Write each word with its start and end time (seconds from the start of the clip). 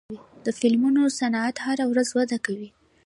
د 0.45 0.47
فلمونو 0.59 1.01
صنعت 1.19 1.55
هره 1.65 1.85
ورځ 1.91 2.09
وده 2.17 2.37
کوي. 2.45 2.69